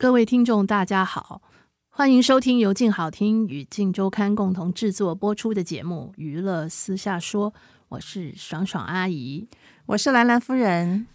[0.00, 1.42] 各位听众，大家好，
[1.88, 7.50] 欢迎收听由静好听与静周刊共同制作播出的节目《娱乐私下说》，
[7.88, 9.48] 我是爽爽阿姨，
[9.86, 11.08] 我是兰兰夫人。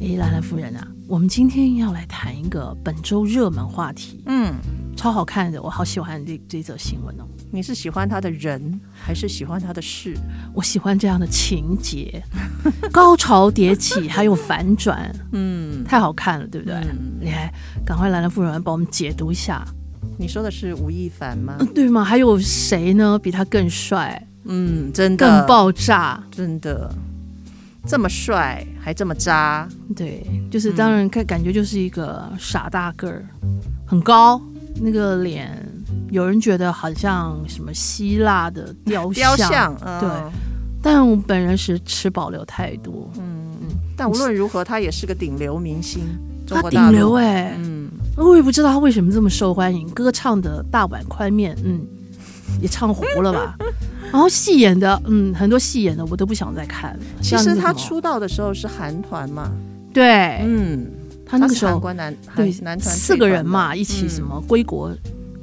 [0.00, 4.54] 哎，兰兰夫人啊，我们今天要来谈一个本周热门话题，嗯，
[5.02, 7.24] 超好看的，我好喜欢这这则新闻哦。
[7.50, 10.16] 你是喜欢他的人，还是喜欢他的事？
[10.54, 12.22] 我喜欢这样的情节，
[12.92, 16.76] 高潮迭起，还有反转，嗯，太好看了，对不对？
[17.20, 19.66] 你来、嗯，赶快兰兰夫人帮我们解读一下。
[20.16, 21.56] 你说的是吴亦凡吗？
[21.58, 22.04] 嗯，对吗？
[22.04, 23.18] 还有谁呢？
[23.18, 24.24] 比他更帅？
[24.44, 26.88] 嗯，真的，更爆炸，真的。
[27.84, 33.26] 这么帅还这么渣，对，就是当然看感觉就是一个傻大个儿，
[33.84, 34.40] 很高，
[34.80, 35.50] 那个脸，
[36.10, 40.08] 有人觉得好像什么希腊的雕像， 雕像，对。
[40.08, 40.30] 嗯、
[40.82, 43.68] 但我本人是持保留态度，嗯嗯。
[43.96, 46.02] 但无论如何，他也是个顶流明星，
[46.46, 51.86] 他顶流哎、欸，嗯，我也不知道他为什么这么受欢迎，歌唱的大碗宽面，嗯，
[52.60, 53.56] 也唱糊了吧。
[54.12, 57.00] 然后戏演的，嗯，很多戏演的我都不想再看了。
[57.22, 59.50] 其实他出道的时候是韩团嘛，
[59.94, 60.86] 对，嗯，
[61.32, 61.80] 他那个时候
[62.36, 64.94] 对男团四个人嘛，一起什么归国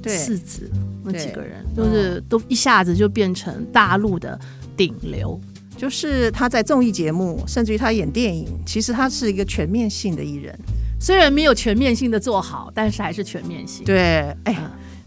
[0.05, 0.69] 四子
[1.03, 4.39] 那几个人，就是都一下子就变成大陆的
[4.77, 5.41] 顶流。
[5.75, 10.55] 就是他在综艺节目，甚至于他演电影，其实他是一个全面性的艺人，
[11.01, 13.83] 虽然没有全面性的做好，但是还是全面性。
[13.83, 14.55] 对，哎。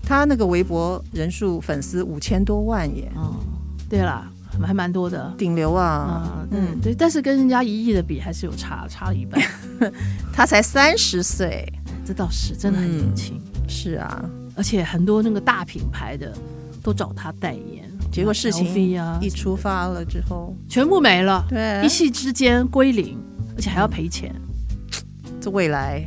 [0.05, 3.37] 他那个微博人数粉丝五千多万耶，哦，
[3.89, 4.29] 对了，
[4.61, 9.41] 还蛮多的，顶流啊，嗯，嗯对，但是跟人家一亿的比还是有差，差了一半。
[10.33, 11.67] 他才三十岁，
[12.05, 13.69] 这倒是真的很年轻，嗯。
[13.69, 14.25] 是啊，
[14.55, 16.31] 而且很多那个大品牌的
[16.83, 18.67] 都找他代言，结果事情
[19.21, 23.19] 一出发了之后，全部没了，对，一夕之间归零，
[23.57, 24.35] 而且还要赔钱，
[25.41, 26.07] 这未来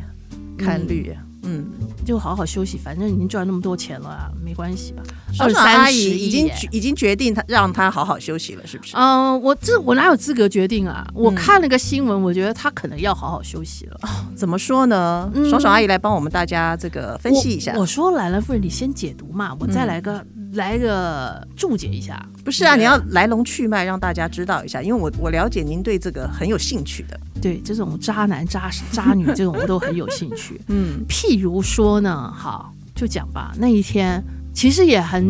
[0.57, 1.66] 看绿嗯，
[2.05, 5.01] 就好好休息，反正已经赚那么多钱了啊，没关系吧？
[5.39, 8.95] 二三阿姨已经已经决定他让他好好休息了，是不是？
[8.95, 11.05] 嗯，我这我哪有资格决定啊？
[11.13, 13.99] 我看了个新闻，我觉得他可能要好好休息了。
[14.03, 15.29] 哦，怎么说呢？
[15.33, 17.73] 嗯，爽爽阿姨来帮我们大家这个分析一下。
[17.73, 20.17] 我，我说兰兰夫人，你先解读嘛，我再来个。
[20.19, 22.77] 嗯来个注解一下，不是啊？
[22.77, 27.19] 你要来龙去脉让大家知道一下，因为我我了解您对这个很有兴趣的。
[27.41, 30.61] 对，这种渣男渣渣女这种我都很有兴趣。
[30.69, 33.53] 嗯，譬如说呢，好，就讲吧。
[33.57, 34.23] 那一天
[34.53, 35.23] 其实也很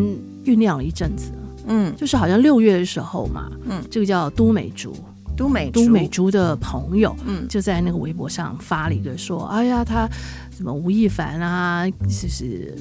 [0.44, 1.32] 酝酿了一阵子。
[1.66, 3.50] 嗯，就是好像六月的时候嘛。
[3.68, 4.94] 嗯，这个叫都美竹，
[5.36, 10.08] 都美都美竹的朋友，嗯，就在那个微博上发了一个说，哎呀，他
[10.56, 12.74] 什么吴亦凡啊，就是。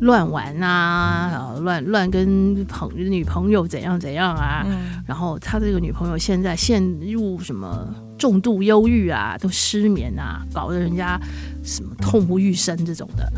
[0.00, 6.82] 乱玩啊，乱乱跟朋女朋友怎样怎样啊，嗯、然后他这个女朋友现在陷
[7.12, 11.20] 入什么重度忧郁啊，都失眠啊，搞得人家
[11.64, 13.28] 什么痛不欲生这种的。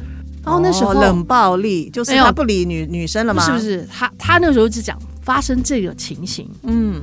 [0.44, 3.42] 然后那时候、哦、冷暴力，就是他不理女女生了吗？
[3.46, 3.88] 是不是？
[3.90, 7.00] 他他那时候只讲发生这个情形，嗯。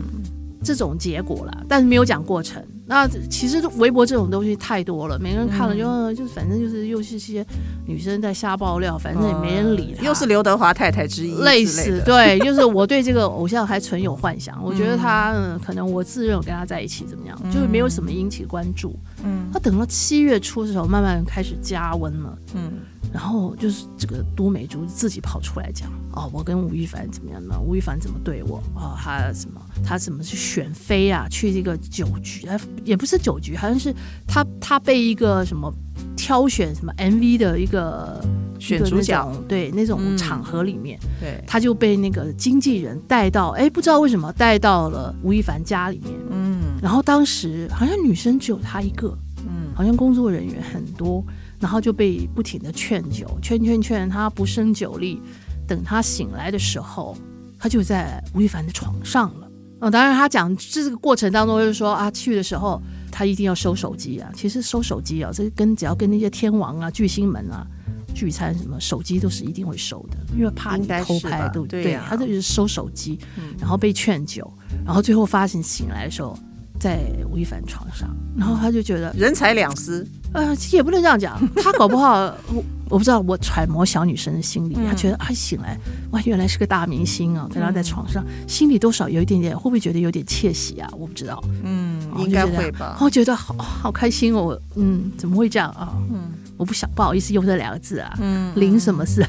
[0.63, 2.63] 这种结果了，但是没有讲过程。
[2.91, 7.45] 那其实微博这种东西太多了，每个人看了就、嗯、就反正就是又是些
[7.87, 10.03] 女生在瞎爆料，反正也没人理他。
[10.03, 14.61] 又是刘德华太太之一之类，类似对，就是我对这个偶像还存有幻想。
[14.61, 18.93] 我觉得他、嗯、可能我自认我跟他在一起怎么样，嗯、就是没有什么引起关注。
[19.23, 22.37] 嗯，他等到七月初的时候，慢慢开始加温了。
[22.55, 22.73] 嗯。
[23.13, 27.59] 然后就是这个都美竹自己跑出来讲哦，我跟吴亦凡怎么样呢？
[27.59, 28.57] 吴亦凡怎么对我？
[28.75, 29.61] 哦，他什么？
[29.83, 31.27] 他怎么去选妃啊？
[31.29, 32.45] 去这个酒局？
[32.47, 33.93] 哎，也不是酒局，好像是
[34.27, 35.73] 他他被一个什么
[36.15, 38.23] 挑选什么 MV 的一个
[38.59, 46.13] 选主角，对那种场合里面，嗯、对，他就被那个经纪人带到，哎，不知道为什么带到了吴亦凡家里面。
[46.29, 51.23] 嗯，然后当时好像女生只有他一个，嗯，好像工作人员很多。
[51.61, 55.21] 然后就被不停的劝酒，劝劝劝他不胜酒力。
[55.67, 57.15] 等他醒来的时候，
[57.57, 59.47] 他就在吴亦凡的床上了。
[59.47, 64.29] 嗯、哦，当然他讲这个过程当中就是说啊，去的时候他一定要收手机啊。
[64.35, 67.65] 其实收手机啊，这跟只要跟那些天王啊、巨星们啊
[68.13, 71.83] 聚餐什么，手机都是一定会收的，因为怕你偷拍，对不对？
[71.83, 73.17] 对啊、他就是收手机，
[73.57, 74.51] 然后被劝酒，
[74.83, 76.37] 然后最后发现醒来的时候，
[76.81, 76.99] 在
[77.29, 80.05] 吴亦凡床上，然后他就觉得人财两失。
[80.33, 82.21] 呃，其实也不能这样讲， 他搞不好
[82.53, 85.77] 我我不知道，我揣摩小女生的心理，他觉得啊醒来
[86.11, 90.89] 哇，原来是个大明星啊，跟他在床上，心里多少有一点点，会不会觉得有点窃喜啊？
[90.97, 92.97] 我不知道，嗯，应该会吧。
[93.01, 95.93] 我觉得好好开心哦，嗯，怎么会这样啊？
[96.11, 99.25] 嗯，我不想不好意思用这两个字啊，嗯，临什么事？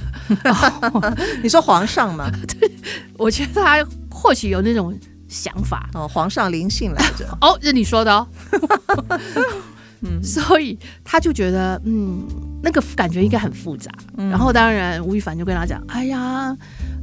[1.42, 2.30] 你说皇上吗？
[2.58, 2.70] 对，
[3.18, 4.96] 我觉得他或许有那种
[5.32, 8.28] 想法哦，皇上临幸来着， 哦，是你说的哦。
[10.04, 12.26] 嗯，所以他就觉得，嗯，
[12.60, 13.88] 那个感觉应该很复杂。
[14.16, 16.56] 嗯、然后当然，吴亦凡就跟他讲：“哎呀，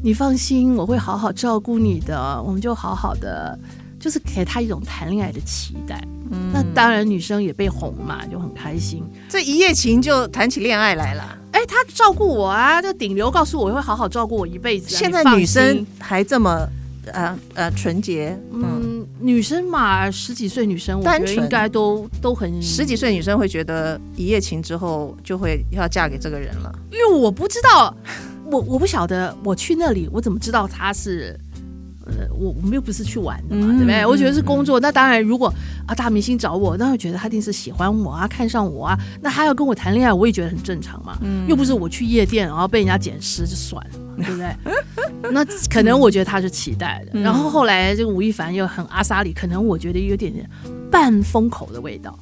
[0.03, 3.57] 你放心，我会好好照顾你的，我们就好好的，
[4.01, 5.97] 就是给他一种谈恋爱的期待。
[6.29, 9.01] 嗯”那当然，女生也被哄嘛，就很开心。
[9.29, 11.23] 这一夜情就谈起恋爱来了。
[11.53, 14.99] 哎，他照顾我啊，这顶流告诉我会好好照顾我一辈子，啊。
[14.99, 16.67] 现在女生还这么。
[17.09, 27.95] 呃呃，纯洁，嗯，女生嘛，十几岁女生，我觉得应该都都很十几岁女生会觉得一夜情之后就会要嫁给这个人了，因为我不知道，
[28.51, 31.37] 我我不晓得，我去那里，我怎么知道他是？
[32.05, 34.03] 呃，我我们又不是去玩的嘛，嗯、对不对？
[34.03, 34.79] 我觉得是工作。
[34.79, 35.53] 嗯、那当然，如果
[35.85, 41.19] 啊大明星找我，那我觉得他一定是喜欢我啊，看上我啊，那他要跟我谈恋爱，我也觉得很正常嘛。
[41.21, 45.31] 嗯、又不是我去夜店，然后被人家捡尸就算了嘛，对不对？
[45.31, 47.11] 那可能我觉得他是期待的。
[47.13, 50.49] 嗯、然后后来这个吴亦凡又很阿萨里，可能我觉得有点点
[50.91, 52.17] 半封口的味道，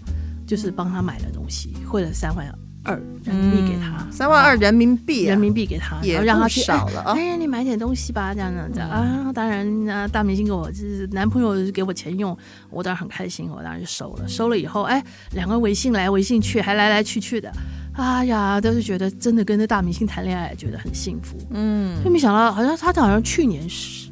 [0.46, 2.48] 就是帮他买了东西，汇了三万。
[2.84, 7.02] 二人民币给他三万二人民币，人民币给他，也让他去少了。
[7.02, 9.30] 哎呀，你买点东西吧，这样这样子啊。
[9.36, 12.38] 当然啊，大明星给我就是男朋友给我钱用，
[12.70, 14.26] 我当然很开心，我当然就收了。
[14.26, 15.04] 收了以后，哎，
[15.34, 17.52] 两个微信来微信去，还来来去去的。
[17.98, 21.36] 哎呀，都是觉得真的跟那大明星谈恋爱，觉得很幸福。
[21.50, 24.10] 嗯，就没想到，好像他好像去年是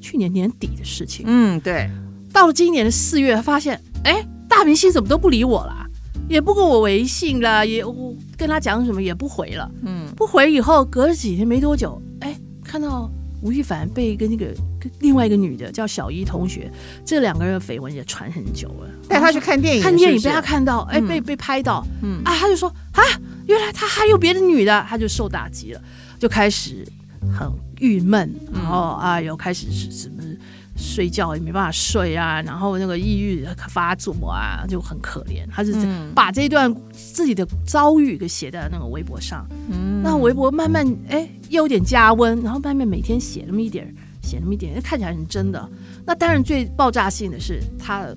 [0.00, 1.26] 去年年底的事情。
[1.28, 1.90] 嗯，对。
[2.32, 5.86] 到了今年的四月，发现哎，大明星怎么都不理我了。
[6.26, 9.70] 也不跟我微信了，也我跟他讲什么也不回了。
[9.82, 12.34] 嗯，不回以后，隔了几天没多久，哎，
[12.64, 13.10] 看到
[13.42, 14.54] 吴亦凡被跟那个跟
[15.00, 16.70] 另外一个女的叫小一同学，
[17.04, 18.88] 这两个人的绯闻也传很久了。
[19.08, 22.20] 带他去看电影，看电影被他看到，哎，被被拍到，嗯。
[22.24, 23.02] 啊，他就说啊，
[23.46, 25.80] 原来他还有别的女的，他就受打击了，
[26.18, 26.86] 就开始
[27.36, 27.50] 很
[27.80, 30.22] 郁闷，然后啊，又开始是什么。
[30.76, 35.46] 睡觉也没办法睡啊，然后那个抑郁发作啊，就很可怜。
[35.48, 35.72] 他是
[36.16, 45.68] 把这段自己的遭遇给写在那个微博上，嗯，那微博慢慢哎又有点加温，然后慢慢每天写那么一点，写那么一点，看起来很真的。
[46.06, 48.08] 那当然最爆炸性的是他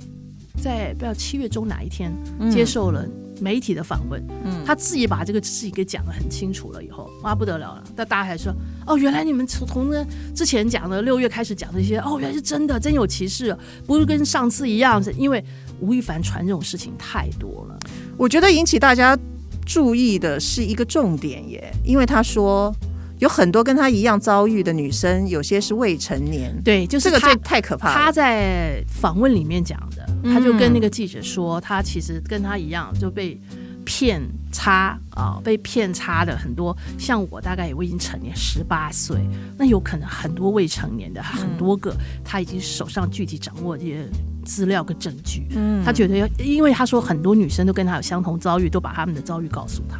[0.62, 2.12] 在不知道七月中哪一天
[2.50, 3.06] 接受了。
[3.40, 7.84] 媒体的访问，嗯，他自己把这个事情给讲得很清楚了以后，哇不得了了。
[7.96, 8.52] 那大家还说，
[8.88, 13.56] 哦，原来你们从从那之前讲的六月开始讲这些，哦，原来是真的，真有其事，
[13.86, 15.04] 不是跟上次一样。
[15.04, 15.46] 是因为
[15.80, 17.78] 吴亦凡传这种事情太多了。
[18.18, 19.16] 我觉得引起大家
[19.64, 22.76] 注意的是一个重点耶，因为他说
[23.20, 26.56] 有很多跟他一样遭遇的女生，有些是未成年。
[26.64, 27.96] 对，就是这个最太可怕了。
[27.96, 30.06] 他在访问里面讲的。
[30.24, 33.40] 他就跟那个记者说，他其实跟他一样就被
[33.86, 34.22] 骗
[34.52, 36.76] 差啊，被骗差的很多。
[36.98, 39.18] 像我大概也我已经成年十八岁，
[39.58, 44.06] 那有可能很多未成年的很多个，他已经手上具体掌握这些
[44.44, 45.46] 资料跟证据。
[45.52, 50.00] 嗯，他觉得要，因为他说很多女生都跟他有相同遭遇，都把他们的遭遇告诉他，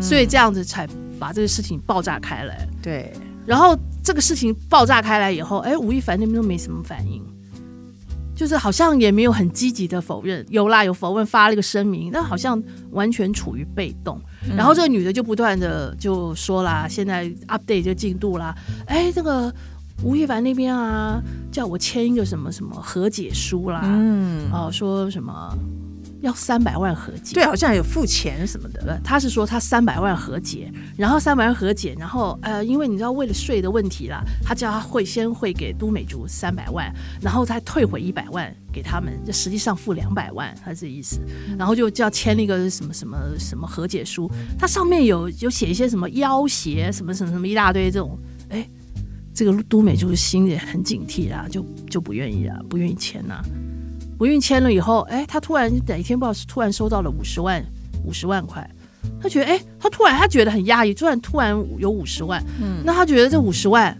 [0.00, 0.86] 所以这样子才
[1.18, 2.66] 把这个事情爆炸开来。
[2.82, 3.12] 对，
[3.46, 7.22] 然后这个事情爆炸开来以后，哎，吴亦凡那边都没什么反应。
[8.34, 14.16] 就是好像也没有很积极的否认，有啦，有否认，发了一个声明，但好像完全处于被动。
[14.48, 18.54] 嗯、然后这个女的就不断的就说啦，现在 update 这进度啦，
[18.86, 19.52] 哎，这个
[20.04, 21.20] 吴亦凡那边啊，
[21.50, 25.58] 叫我签一个什么什么和解书啦，嗯，哦，说什么。
[26.20, 29.00] 要三百万和解，对，好像有付钱什么的。
[29.04, 41.20] 他是说他三百万和解，然后三百万和解，然后呃，因为你知道为了税的问题啦，他叫他会先汇给都美竹三百万，然后再退回一百万给他们，就实际上付两百万，他这意思。
[41.56, 48.68] 然后就叫签那个什么什么什么和解书，他上面有有写一些什么要挟什么什么什么一大堆这种，哎，
[49.32, 53.40] 这个都美竹心里很警惕啊，就就不愿意啊，不愿意签呐。
[54.18, 57.64] 不孕签了以后，哎，他突然哪一天不知道是突然收到了五十万，
[58.04, 58.68] 五十万块，
[59.22, 63.96] 他觉得哎，他突然他觉得很压抑，突然突然有五十万，嗯，那他觉得这五十万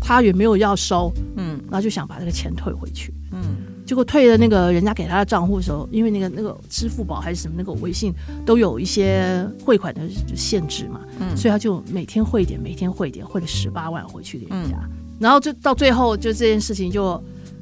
[0.00, 8.14] 他也没有要收，嗯，然后就想把这个钱退回去，嗯，结果退了那个人家给他的账户的时候，因为那个那个支付宝还是什么那个微信
[8.46, 10.02] 都有一些汇款的
[10.36, 17.20] 限制嘛，嗯，所以他就每天汇一点，每天汇一点，汇了十八万回去给人家，嗯，然后就到最后就这件事情就。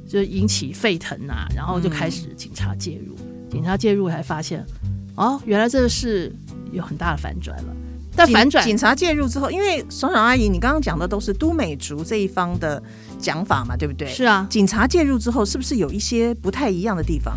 [0.08, 4.64] 就引起沸腾啊，然后就开始警察介入，嗯、警察介入才发现，
[5.16, 6.32] 哦，原来这个事
[6.72, 7.76] 有很大的反转了。
[8.18, 12.82] 但反转，警察介入之后，因为爽爽阿姨，你刚刚讲的都是都美竹这一方的
[13.18, 14.08] 讲法嘛，对不对？
[14.08, 17.36] 是啊，警察介入之后，是不是有一些不太一样的地方？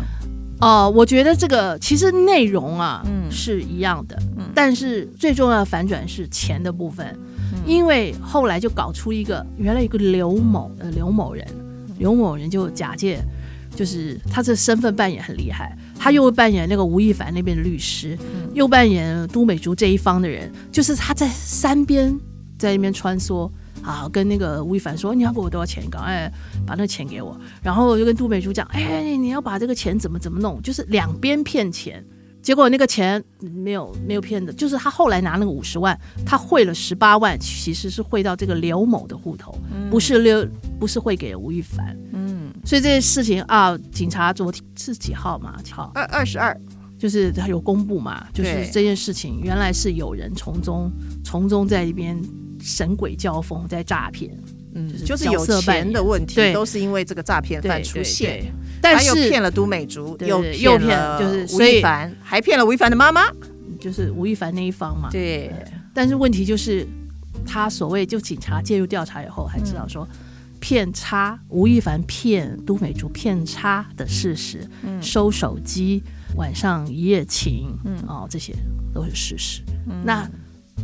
[0.62, 7.06] 哦、呃，我觉得这个其实内容啊，嗯，是一样的，嗯，但是最重要的反转是钱的部分，
[7.52, 11.46] 嗯、因为后来就搞出一个原来一个刘某呃刘某人，
[12.00, 13.22] 刘某人就假借。
[13.72, 20.52] 就是他这身份扮演很厉害，他又扮演那个吴亦凡那边的律师，嗯、又扮演都美竹这一方的人。
[20.72, 22.12] 就是他在山边
[22.58, 23.48] 在那边穿梭
[23.80, 25.88] 啊，跟那个吴亦凡说：“你要给我多少钱？
[25.88, 26.30] 赶快
[26.66, 32.04] 把那个钱给我。”然后就跟都美竹讲：“哎，你要把这个钱怎么怎么弄？”就是两边骗钱。
[32.42, 40.46] 结果那个钱没有没有骗的，就是他后来拿那个五十万，他汇了十八万，其实是汇到这个刘某的户头，嗯、不是刘
[40.78, 41.96] 不是汇给吴亦凡。
[42.12, 45.60] 嗯，所以这件事情啊，警察昨天是几号嘛？
[45.62, 45.92] 几号？
[45.94, 46.58] 二二十二，
[46.98, 48.26] 就是他有公布嘛？
[48.32, 50.90] 就是这件事情原来是有人从中
[51.22, 52.18] 从中在一边
[52.58, 54.30] 神鬼交锋，在诈骗。
[54.72, 58.52] 嗯，就是有钱的问题，对，都是因为这个诈骗犯出现。
[58.82, 63.22] 但是又骗了都美竹，又又骗就是吴亦凡，还骗了吴亦凡的妈妈，
[63.78, 65.08] 就是吴亦凡那一方嘛。
[65.10, 65.52] 对，
[65.92, 66.86] 但是问题就是，
[67.46, 70.08] 他所谓就警察介入调查以后，还知道说
[70.60, 74.66] 骗差吴亦凡骗都美竹骗差的事实，
[75.02, 76.02] 收手机，
[76.36, 78.54] 晚上一夜情，嗯哦，这些
[78.94, 79.62] 都是事实。
[80.04, 80.28] 那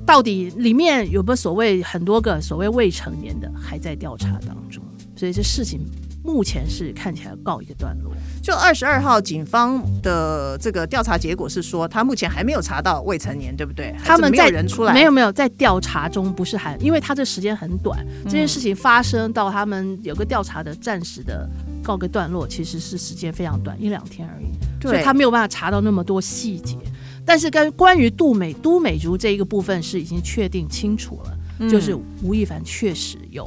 [0.04, 4.82] 到底里面有没有所谓很多个所谓未成年的还在调查当中？
[5.16, 5.80] 所以这事情。
[6.26, 8.12] 目前是看起来告一个段落。
[8.42, 13.94] 就二十二号，警方的这个调查结果是说，他目前还没有查到未成年，对不对？
[14.04, 21.48] 他们在人出来，没有没有在调查中，不是还，因为他这时间很短，这件事情发生到他们有个调查的暂时的
[21.82, 24.46] 告个段落，其实是时间非常短，一两天而已，
[24.82, 26.76] 所以他没有办法查到那么多细节。
[27.24, 33.44] 但是跟关于杜美都美竹这一个部分是已经确定清楚了，嗯、就是吴亦凡确实有。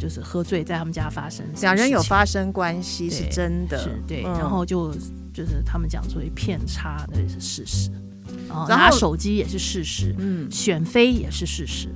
[0.00, 4.92] 就是喝醉在他们家发生，两人有发生关系是真的，是对，然后就
[5.32, 7.90] 就是他们讲作为骗差那也是事实，
[8.48, 11.88] 然后拿手机也是事实，嗯，选妃也是事实，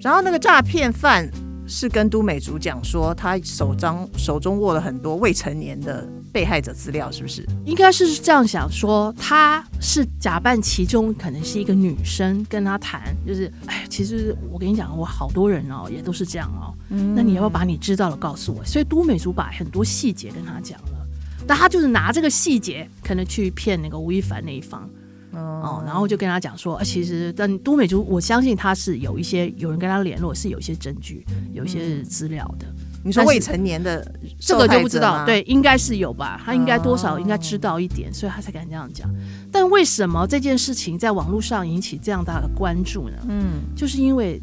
[0.00, 1.26] 然后那个诈骗犯
[1.70, 6.06] 是跟都美竹讲说他手张手中握了很多未成年的。
[6.32, 7.44] 被害者资料是不是？
[7.64, 16.72] 应该是这样想说，他是假扮其中可能是一个女生跟他谈，就是哎，其实我跟你讲，我好多人哦，也都是这样哦。
[16.90, 18.64] 嗯，那你要不要把你知道的告诉我？
[18.64, 21.04] 所以都美竹把很多细节跟他讲了，
[21.48, 24.88] 但他就是拿这个细节可能去骗那个吴亦凡那一方
[25.32, 32.66] 哦，然后就跟他讲说，其实但都美竹，我相信他是有一些有人跟他联络，是有一些证据，有一些资料的。
[33.02, 34.06] 你说未成年的
[34.38, 36.38] 这个就不知道，对，应该是有吧？
[36.44, 39.08] 他应该多少应该知道一点，所以他才敢这样讲。
[39.50, 43.16] 但为什么这件事情在网络上引起这样大的关注呢？
[43.28, 44.38] 嗯，就是因为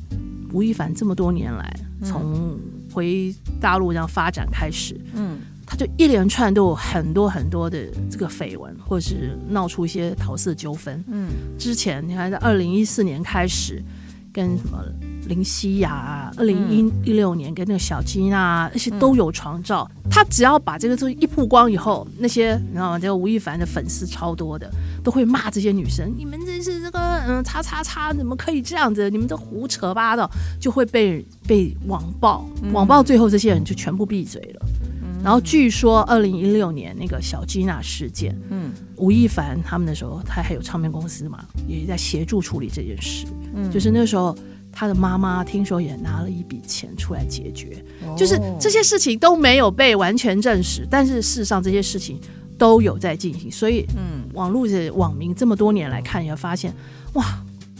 [0.52, 2.58] 吴亦凡这么多年来，从
[2.92, 7.80] 回大陆这样发展开始，嗯，他就一连串都有很多很多的
[8.10, 11.04] 这个绯闻，或者是闹出一些桃色纠纷。
[11.08, 13.84] 嗯，之前你看，在二零一四年开始
[14.34, 14.84] 跟什么？
[15.28, 16.70] 林西亚啊，二零
[17.04, 19.86] 一六年跟那个小金啊，那些都有床照。
[20.06, 22.98] 嗯、他只要把这个东西一曝光以后，那些你知道吗？
[22.98, 24.72] 这个吴亦凡的粉丝超多的，
[25.04, 29.10] 都会骂这些女生：“你们这是这个嗯，叉叉叉，怎么可以这样子？
[29.10, 30.32] 你们都胡扯八道！”
[30.62, 34.66] 就会被被网暴，网暴最后这些人就全部闭嘴了。
[35.28, 44.34] 嗯、然后据说二零一六年那个小吉娜事件，嗯，吴亦凡他们那时候他还有唱片公司嘛，也在协助处理这件事，嗯，就是那时候。
[44.80, 47.84] 他的妈妈听说也拿了一笔钱出来解决，
[48.16, 52.22] 就是这些事情都没有被完全证实，但是事实上这些事情
[52.60, 56.72] 都有在进行，所以，嗯，网络的网民这么多年来看，也发现，
[57.14, 57.26] 哇，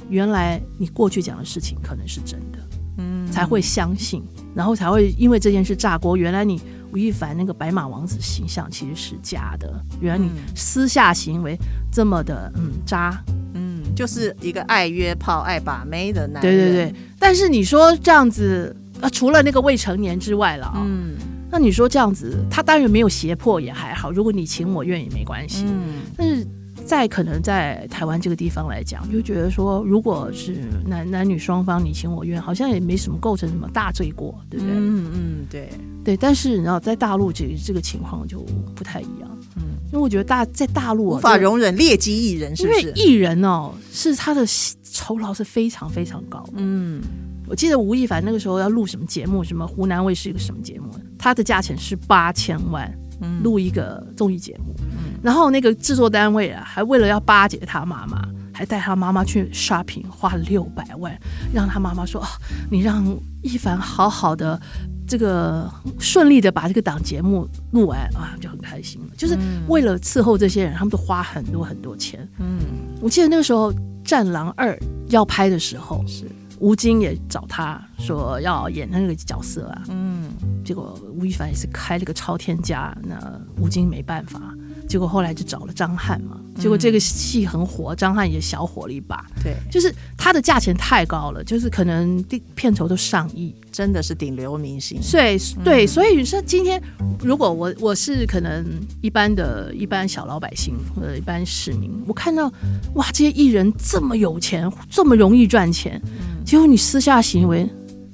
[0.10, 2.58] 原来你过去讲的事情可能是真的，
[2.98, 4.24] 嗯，才会相信，
[4.56, 6.18] 然后才会因为这件事炸锅。
[6.18, 6.60] 原来你
[6.92, 11.58] 吴亦凡那个白马王子形象其实是假的，原来你私下行为
[11.92, 13.24] 这么的嗯渣。
[13.54, 16.56] 嗯就是一个爱约炮、爱把妹的男人。
[16.56, 21.16] 对对对，但是你说这样子，啊，除了那个未成年之外了啊，嗯，
[21.50, 25.66] 那你说这样子，他当然没有胁迫也还好，如果你情我愿也没关系。
[25.68, 26.46] 嗯，但是
[26.86, 34.76] 在可能在台湾这个地方来讲，就觉得说，如果是男男女双方你情我愿，好像也没什么构成什么大罪过，对不对？
[34.76, 35.70] 嗯嗯，对
[36.04, 36.18] 对。
[36.18, 38.40] 但是你知道，在大陆这这个情况就
[38.76, 39.30] 不太一样。
[39.56, 42.82] 嗯因为我觉得大在大陆无法容忍劣迹艺人，是不是？
[42.82, 44.46] 因为艺人哦，是他的
[44.84, 46.56] 酬劳是非常非常高的。
[46.58, 47.02] 嗯，
[47.48, 52.94] 我记得吴亦凡那个时候要录什么节目，什么湖南卫视一个什么节目，他的价钱是八千万，
[53.42, 54.76] 录一个综艺节目。
[55.24, 61.18] 然后那个制作单位啊，还为了要巴结他妈妈，还带他妈妈去 shopping，花了六百万，
[61.54, 62.22] 让他妈妈说
[62.70, 64.60] ：“你让亦凡好好的。”
[65.08, 69.08] 这个顺利的把这个档节目录完啊，就很开心了。
[69.16, 69.38] 就是
[69.68, 72.28] 为了伺候这些人，他们都花很多很多钱。
[72.40, 72.60] 嗯，
[73.02, 73.72] 我记得那个时候
[74.04, 74.76] 《战狼二》
[75.08, 76.26] 要拍的时候，是
[76.60, 79.84] 吴京也找他说要演那个角色啊。
[79.90, 80.30] 嗯，
[80.66, 83.18] 结果吴亦凡也是开了个超天价，那
[83.62, 84.54] 吴京没办法。
[84.88, 89.26] 结果后来就找了张翰嘛，结果这个戏很火，张翰也小火了一把。
[89.44, 92.24] 对，就是他的价钱太高了，就是可能
[92.56, 95.00] 片酬都上亿，真的是顶流明星。
[95.12, 96.82] 对对，所以说今天
[97.20, 98.66] 如果我我是可能
[99.02, 102.52] 一般的一般小老百姓或者一般市民，我看到
[102.96, 106.02] 哇这些艺人这么有钱，这么容易赚钱，
[106.46, 107.70] 结果你私下行为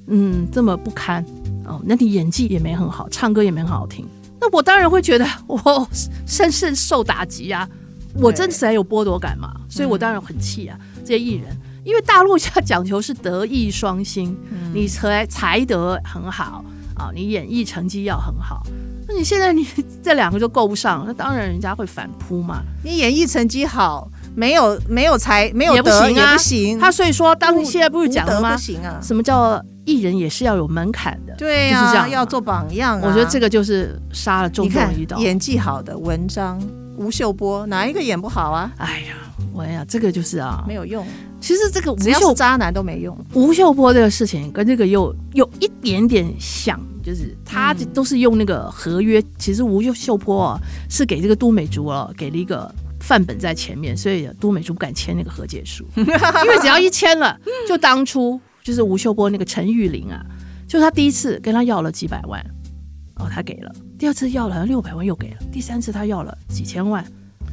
[0.08, 1.24] 嗯这么不堪
[1.66, 4.06] 哦，那你演技也没很好，唱歌也没很好听。
[4.44, 5.88] 那我当然会觉得 我
[6.28, 7.66] 深深受打击啊！
[8.16, 10.78] 我真的是很有剥夺感嘛，所以我当然很气啊！
[11.06, 14.38] 这些艺人，因为大陆要讲求是德艺双馨，
[14.74, 16.64] 你才才德很好
[16.98, 18.62] 啊，你演艺成绩要很好。
[19.08, 19.66] 那你现在你
[20.04, 22.62] 这两个就够不上，那当然人家会反扑嘛。
[22.84, 26.78] 你演艺成绩好，没有没有才没有德也不行。
[26.78, 28.58] 他所以说，当你现在不是讲了吗？
[29.02, 29.64] 什么叫？
[29.86, 33.04] 艺人也是要有门槛的，对呀、啊，就是这样，要做榜样、啊。
[33.06, 35.18] 我觉得这个就是杀了重重一刀。
[35.20, 36.62] 演技好的文章、
[36.98, 38.72] 吴秀波，哪一个演不好啊？
[38.78, 39.16] 哎呀，
[39.54, 41.06] 我呀，这个就是啊，没有用。
[41.42, 43.18] 其实这个只要是渣男都没用。
[43.34, 49.20] 吴秀波这个事情跟这个又有一点点像，就是他都是用那个合约。
[49.20, 50.60] 嗯、其实吴秀波啊，
[50.90, 57.38] 是给这个都美竹啊给了一个范本在前面，所以都美竹不敢签那个和解书， 因为只要一签了，
[57.68, 58.40] 就当初。
[58.64, 60.26] 就是吴秀波那个陈玉玲啊，
[60.68, 62.42] 就是他第一次跟他要了几百万，
[63.16, 67.06] 哦，他给了；第二次要了六百万，又给了；第三次他要了几千万，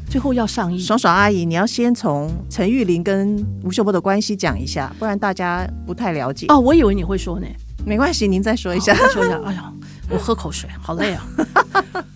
[0.08, 0.80] 最后要上亿。
[0.80, 6.46] 爽爽阿姨，你要先从陈玉玲跟吴秀波的关系讲一下，不然大家不太了解。
[6.48, 7.46] 哦，我以为你会说呢，
[7.84, 9.40] 没关系，您再说一下，再说一下。
[9.44, 9.72] 哎呀，
[10.08, 11.26] 我喝口水，好累啊。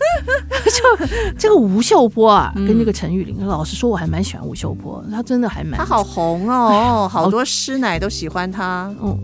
[0.71, 1.05] 就
[1.37, 8.93] 这个吴秀波啊，跟那个陈玉玲，嗯、老实说，我还蛮喜欢吴秀波，他真的还蛮他好红哦，好多师奶都喜欢他。
[8.99, 9.17] 哦，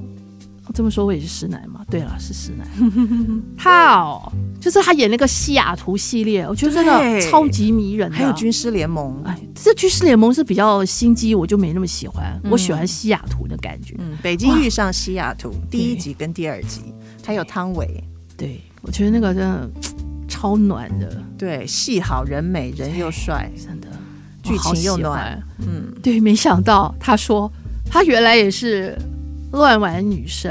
[0.74, 1.82] 这么说我也是师奶嘛？
[1.90, 2.66] 对了，是师奶。
[3.58, 8.10] 他哦，就是他演那个西雅图系列，我觉得真的超级迷人。
[8.12, 12.40] 还有军师联盟，哎，这军师联盟是比较心机，我就没那么喜欢。
[12.44, 13.96] 嗯、我喜欢西雅图的感觉。
[13.98, 16.82] 嗯，北京遇上西雅图第一集跟第二集，
[17.26, 18.02] 还有汤唯。
[18.38, 19.70] 对，我觉得那个真的。
[20.32, 23.88] 超暖的，对，戏好人美人又帅，真的，
[24.42, 27.52] 剧情又暖，嗯，对，没想到他说
[27.90, 28.98] 他原来也是
[29.52, 30.50] 乱玩女生，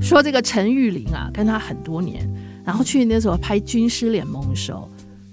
[0.00, 2.24] 说这个陈玉玲啊跟他很多年，
[2.64, 4.88] 然后去那时候拍军师联盟的时候。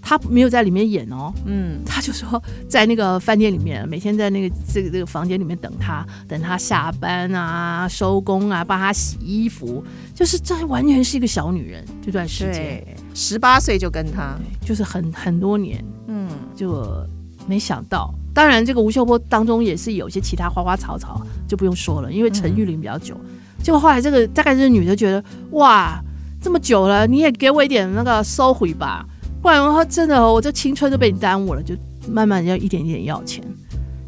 [0.10, 9.84] 他没有在里面演哦，嗯，他就说在那个饭店里面，每天在那个这个这个房间里面等他，等他下班啊、收工啊，帮他洗衣服，
[10.16, 11.86] 就是这完全是一个小女人。
[12.04, 17.06] 这段时间，十八岁就跟他，就是很很多年，嗯，就
[17.48, 18.12] 没想到。
[18.34, 23.16] 当然，这个吴秀波当中也是有一些其他花花草草，就不用说了，因为陈玉玲比较久。
[23.62, 26.02] 结果、嗯、后来这个大概这个女的觉得，哇，
[26.42, 29.06] 这么久了，你也给我一点那个收回吧。
[29.42, 31.74] 不然的话，真的，我这青春都被你耽误了，就
[32.10, 33.44] 慢慢要一点一点要钱，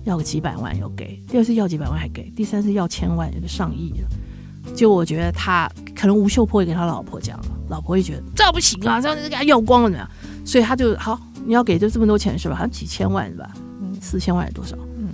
[0.04, 4.74] 要个几百万又给，第二次要几百万还给，第三次要千万，有个上亿了。
[4.76, 10.10] 就我觉得他可能吴秀波也跟他老婆讲了，老婆也觉得这不行啊，这样子给他要光了怎么样？
[10.46, 12.56] 所以他就好，你要给就这么多钱是吧？
[12.56, 13.52] 好像几千万是吧？
[13.82, 14.76] 嗯，四千万还是多少？
[14.98, 15.10] 嗯，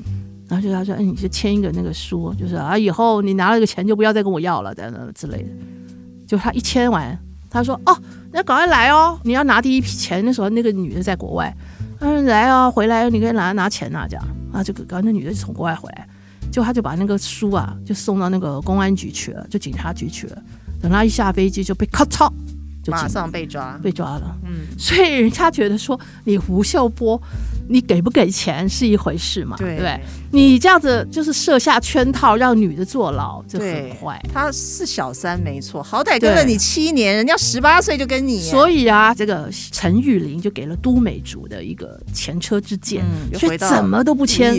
[0.47, 5.49] 然后就他说，哎，你就签一个那个书，就是啊，以后你拿了这个钱就不要再跟我要了，等等之类的。
[6.25, 7.17] 就他一签完。
[7.49, 7.97] 他说：“哦，
[8.31, 9.19] 你要赶快来哦！
[9.23, 10.23] 你要拿第一批钱。
[10.23, 11.55] 那时候那个女的在国外，
[11.99, 16.07] 嗯，来哦，回来你可以拿拿钱呐，这样啊，就刚那女的就从国外回来，
[16.51, 20.37] 就他就把那个书啊，就送到那个公安局去了，就警察局去了。
[20.81, 22.31] 等他一下飞机就被咔嚓，
[22.83, 24.37] 就马上被抓，被抓了。
[24.43, 27.21] 嗯，所以人家觉得说你胡秀波。”
[27.69, 29.57] 你给不给钱是一回事嘛？
[29.57, 29.99] 对，对，
[30.31, 34.21] 你这样子就是设下圈套，让女的坐牢，这很坏。
[34.33, 38.39] 他是小三没错，好歹跟了你七年，人家十八岁就跟你。
[38.39, 44.53] 所以啊，这个陈玉玲就给了都美竹的一个前车之鉴，嗯、所以怎么都不签。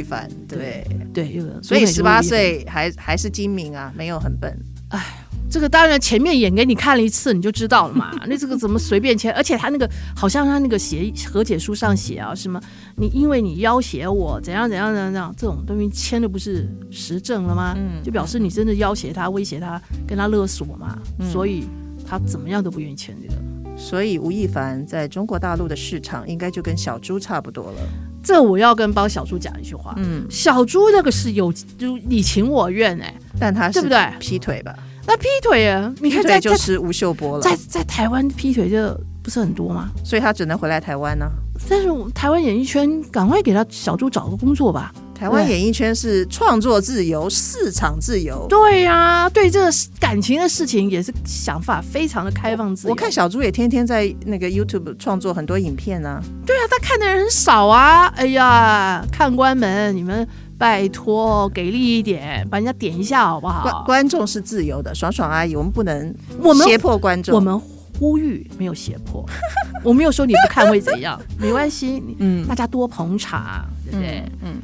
[0.49, 4.55] 对对，所以十八岁还还是精明啊，没有很笨。
[4.89, 5.25] 哎。
[5.51, 8.11] 这个当然前面演给你看了一次，你就知道了嘛。
[8.29, 9.33] 那这个怎么随便签？
[9.33, 12.61] 而且他那个好像他那个协和解书上写啊，什么
[12.97, 17.75] 你因为你要挟我怎样怎样怎样怎样，这种东西签的不是实证了吗？
[17.77, 20.99] 嗯，就表示你真的要挟他、威胁他、跟他勒索嘛。
[21.19, 21.65] 嗯、所以
[22.07, 23.35] 他怎么样都不愿意签这个。
[23.77, 27.81] 所以吴亦凡在中国大陆的市场应该就跟小猪差不多了。
[28.23, 29.95] 这我要跟帮小猪讲一句话。
[29.99, 34.13] 嗯，小猪那个是有就你情我愿哎、欸，但他是对不对？
[34.19, 34.77] 劈腿吧？
[35.09, 39.89] 那劈腿啊，你看在就是吴秀波了，在在台湾劈腿就不是很多吗？
[40.05, 41.33] 所以他只能回来台湾呢、啊。
[41.67, 44.93] 但是台湾演艺圈赶快给他小猪找个工作吧。
[45.19, 48.47] 台湾演艺圈是创作自由、市场自由。
[48.49, 52.91] 对呀、啊，对这个感情的事情也是想法非常的开放自由。
[52.91, 56.23] 我看小猪也天天在那个 YouTube 创作很多影片啊。
[56.47, 58.07] 对啊，他看的人很少啊。
[58.15, 60.27] 哎呀，看官们，你们。
[60.59, 63.63] 拜托，给力一点，把人家点一下好不好？
[63.63, 67.33] 观观众是自由的，爽爽阿姨，我们不能我们胁迫观众。
[67.33, 67.57] 我们
[67.97, 69.25] 呼吁，没有胁迫。
[69.85, 72.03] 我没有说你不看会怎样，没关系。
[72.19, 74.25] 嗯，大家多捧场，对不对？
[74.43, 74.57] 嗯，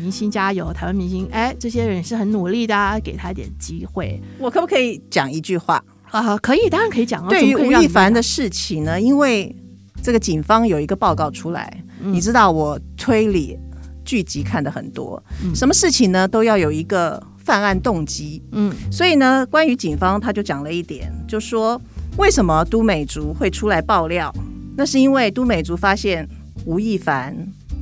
[0.00, 4.20] 明星加油，台湾明星，哎，这些人是很努力的，给他一点机会。
[4.38, 6.38] 我可不可以讲一句话啊？
[6.38, 7.26] 可以，当然可以讲。
[7.28, 9.54] 对于吴亦凡的事情呢，因为
[10.02, 13.58] 这个警方有一个报告出来，嗯、你知道我推理。
[14.02, 15.22] 剧集看的很多，
[15.54, 21.80] 什么事情呢都要有一个犯案动机，嗯，所以呢，关于警方他就讲了一点，就说
[22.16, 24.34] 为什么都美竹会出来爆料？
[24.76, 26.28] 那是因为都美竹发现
[26.64, 27.36] 吴亦凡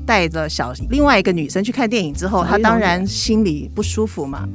[0.09, 4.49] 带着小另外一个女生去看电影之后，他当然心里不舒服嘛。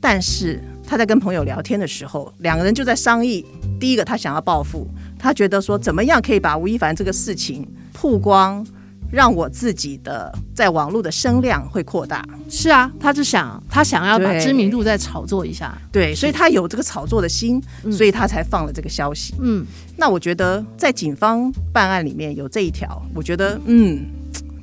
[0.00, 3.44] 但是他在跟朋友聊天的时候，两个人就在商议，
[3.78, 8.66] 第一个他想要报复，他觉得说怎么样可以把吴亦凡这个事情曝光。
[9.10, 12.22] 让我自己的在网络的声量会扩大。
[12.46, 15.74] 是啊，他就想他想要把知名度再炒作一下。
[15.90, 17.58] 对，所以他有这个炒作的心，
[17.90, 19.34] 所以他才放了这个消息。
[19.40, 19.64] 嗯，
[19.96, 24.04] 那我觉得在警方办案里面有这一条，我觉得嗯，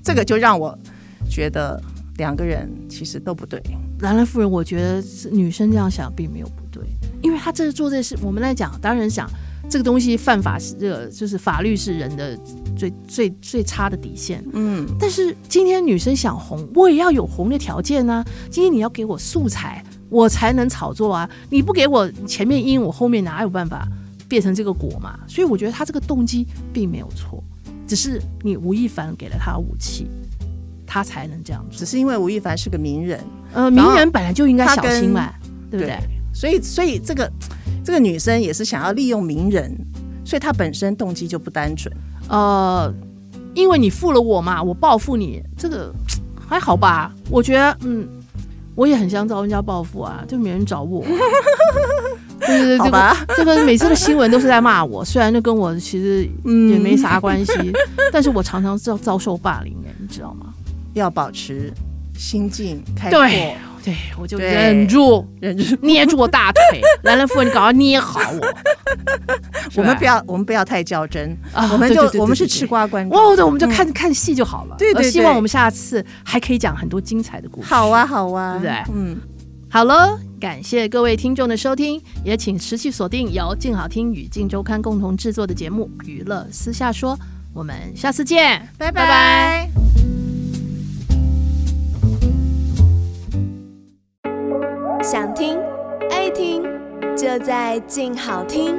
[0.06, 0.78] 这个就让我
[1.28, 1.82] 觉得
[2.18, 3.62] 两个人其实都不对。
[4.00, 6.84] 兰兰夫人，我觉得是女生这样想并没有不对，
[7.22, 9.28] 因为她这做这事，我们来讲当然想。
[9.68, 12.38] 这个东西犯法是这个，就是法律是人的
[12.78, 14.46] 最最最差的底线。
[14.54, 18.24] 嗯，但是今天女生想红，我也要有红的条件啊。
[18.52, 21.28] 今天你要给我素材，我才能炒作啊。
[21.50, 23.88] 你不给我前面因，我后面哪有办法
[24.28, 25.20] 变成这个果嘛？
[25.28, 27.44] 所以我觉得她这个动机并没有错，
[27.88, 30.08] 只是你吴亦凡给了他武器，
[30.86, 31.80] 他才能这样做。
[31.80, 33.20] 只是因为吴亦凡是个名人，
[33.54, 35.34] 呃，名人本来就应该小心嘛，
[35.70, 35.98] 对不对？
[36.34, 37.32] 所以，所以这个。
[37.84, 39.72] 这个女生也是想要利用名人，
[40.26, 41.96] 所以她本身动机就不单纯。
[42.30, 42.92] 呃，
[43.54, 45.94] 因为你负了我嘛，我报复你，这个
[46.50, 47.14] 还好吧？
[47.30, 48.10] 我觉得，嗯，
[48.74, 51.06] 我也很想找人家报复啊，就没人找我。
[52.46, 56.24] 对对对，这个这个每次的新闻都是在骂我，虽然那跟我其实
[56.72, 57.74] 也没啥关系，嗯、
[58.12, 60.54] 但是我常常遭遭受霸凌哎，你知道吗？
[60.94, 61.72] 要保持
[62.18, 63.20] 心境开阔。
[63.20, 66.82] 对对，我就忍住，忍住，捏住我大腿。
[67.04, 68.54] 兰兰夫人，你赶快捏好我。
[69.78, 71.70] 我们不要，我们不要太较真啊！
[71.72, 73.16] 我们就我们是吃瓜观众。
[73.16, 74.76] 哦，对，我们就看看戏就好了。
[74.80, 77.68] 对对，希望我们下次还可以讲很多精彩的故事。
[77.68, 78.84] 好啊，好啊，对不对？
[78.96, 79.18] 嗯，
[79.70, 87.18] 好了，感谢各位听众的收听，也请持续锁定由静好听与静周刊共同制作的节目《娱乐私下说》，
[87.52, 89.68] 我们下次见，拜拜。
[95.02, 95.58] 想听
[96.12, 96.62] 爱听，
[97.18, 98.76] 就在静好听。